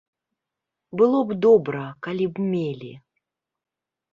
Было 1.01 1.19
б 1.31 1.37
добра, 1.45 1.83
калі 2.07 2.25
б 2.35 2.47
мелі. 2.51 2.91